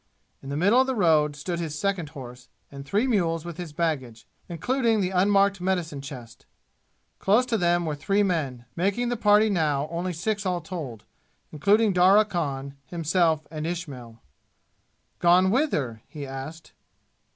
[0.41, 3.71] In the middle of the road stood his second horse, and three mules with his
[3.71, 6.47] baggage, including the unmarked medicine chest.
[7.19, 11.03] Close to them were three men, making the party now only six all told,
[11.51, 14.19] including Darya Khan, himself and Ismail.
[15.19, 16.73] "Gone whither?" he asked.